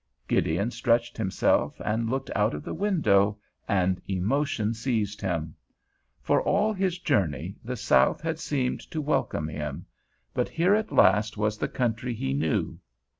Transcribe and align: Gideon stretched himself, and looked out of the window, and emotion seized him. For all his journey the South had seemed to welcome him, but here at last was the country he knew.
Gideon 0.27 0.71
stretched 0.71 1.15
himself, 1.15 1.79
and 1.85 2.09
looked 2.09 2.31
out 2.35 2.55
of 2.55 2.63
the 2.63 2.73
window, 2.73 3.37
and 3.67 4.01
emotion 4.07 4.73
seized 4.73 5.21
him. 5.21 5.53
For 6.23 6.41
all 6.41 6.73
his 6.73 6.97
journey 6.97 7.55
the 7.63 7.77
South 7.77 8.19
had 8.19 8.39
seemed 8.39 8.79
to 8.89 8.99
welcome 8.99 9.47
him, 9.47 9.85
but 10.33 10.49
here 10.49 10.73
at 10.73 10.91
last 10.91 11.37
was 11.37 11.59
the 11.59 11.67
country 11.67 12.15
he 12.15 12.33
knew. 12.33 12.79